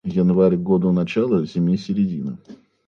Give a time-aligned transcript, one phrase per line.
[0.03, 2.39] Январь- году начало, зиме середина.